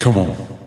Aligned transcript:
Come 0.00 0.18
on. 0.18 0.57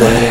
Say 0.00 0.29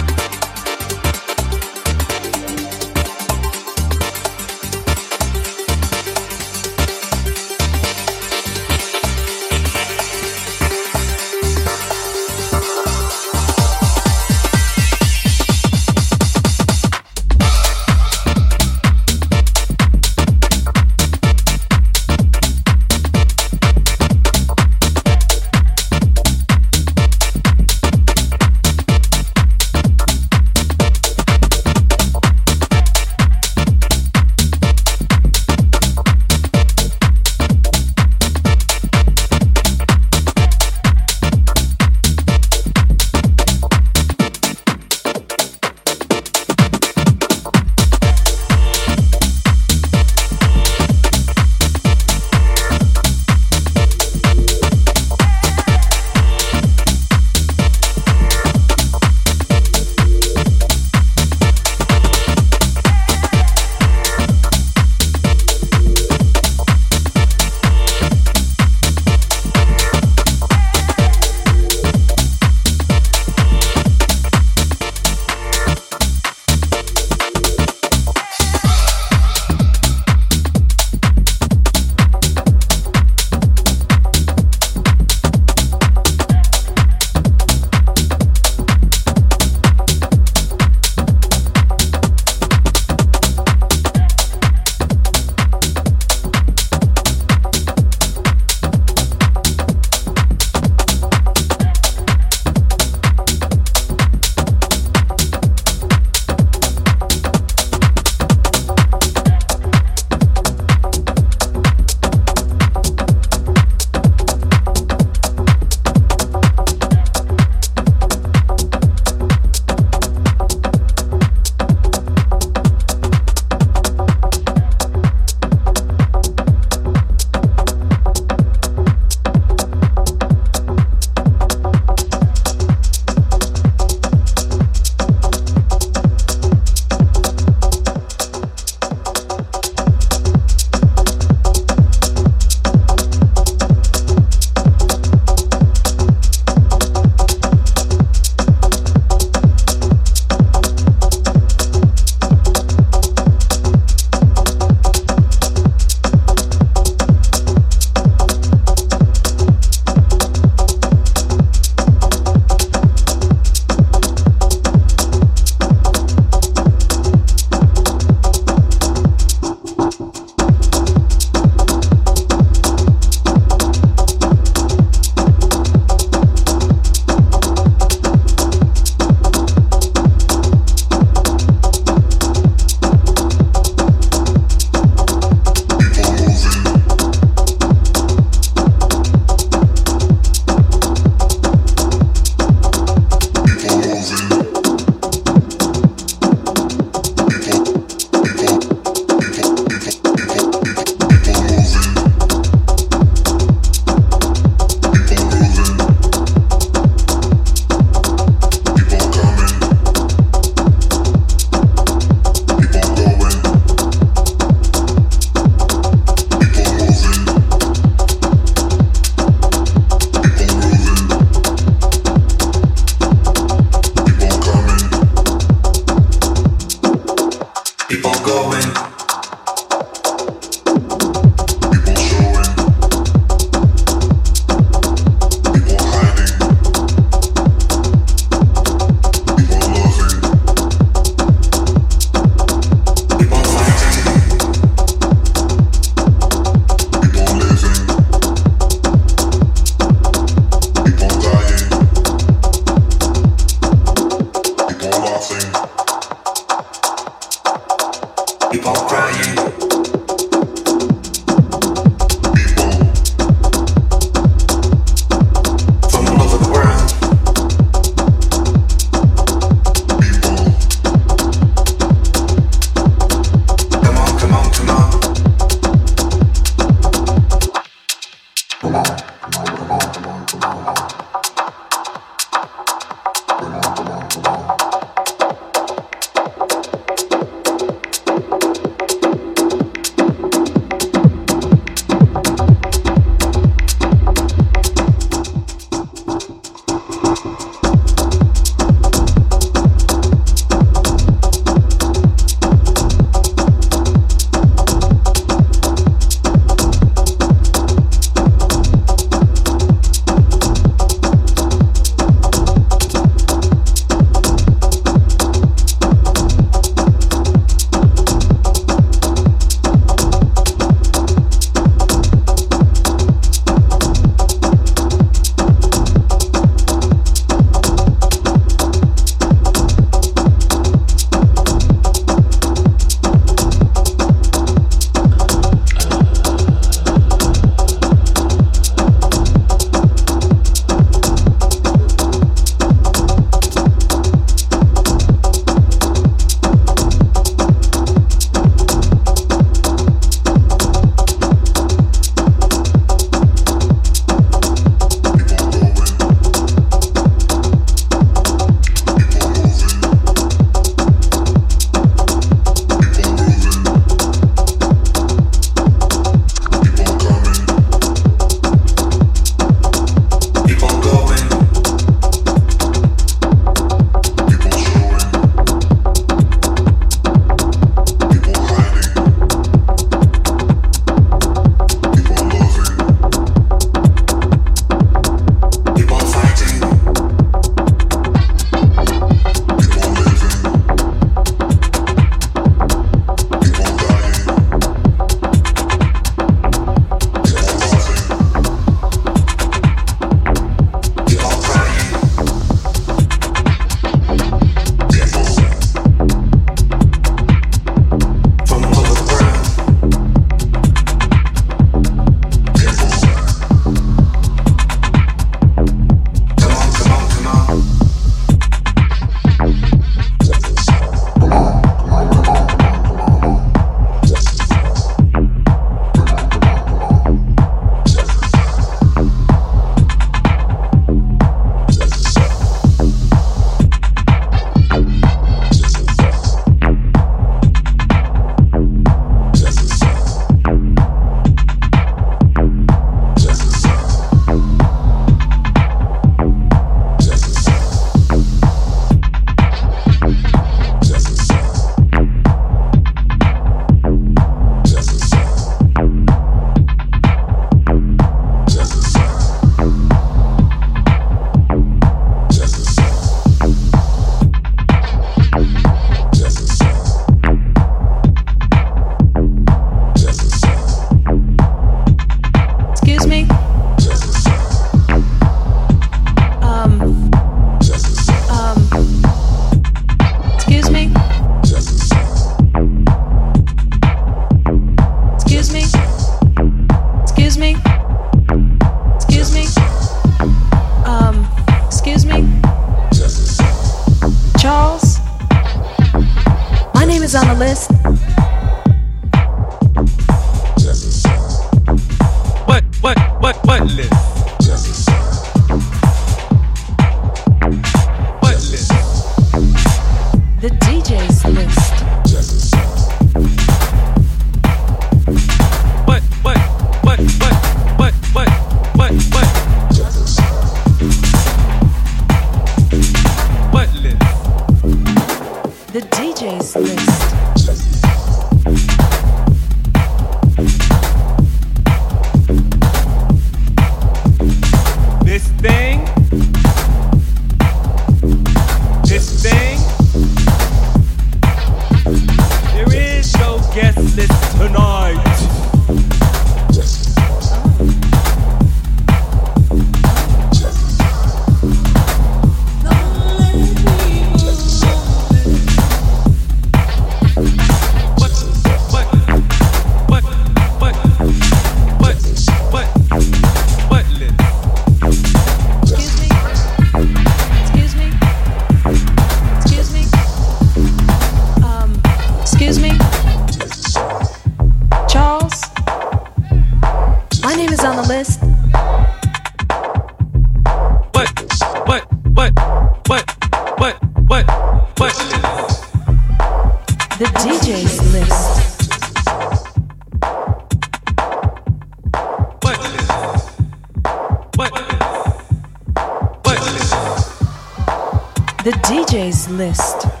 The 598.43 598.49
DJ's 598.53 599.29
list. 599.29 600.00